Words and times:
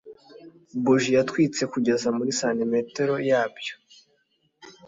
buji 0.83 1.09
yatwitse 1.17 1.61
kugeza 1.73 2.07
muri 2.17 2.31
santimetero 2.39 3.15
yabyo 3.29 3.73